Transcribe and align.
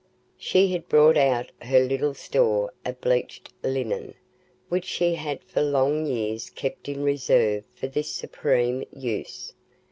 She 0.39 0.71
had 0.71 0.89
brought 0.89 1.15
out 1.15 1.51
her 1.61 1.79
little 1.79 2.15
store 2.15 2.73
of 2.83 2.99
bleached 3.01 3.53
linen, 3.61 4.15
which 4.67 4.85
she 4.85 5.13
had 5.13 5.43
for 5.43 5.61
long 5.61 6.07
years 6.07 6.49
kept 6.49 6.89
in 6.89 7.03
reserve 7.03 7.65
for 7.75 7.85
this 7.85 8.09
supreme 8.09 8.83
use. 8.91 9.53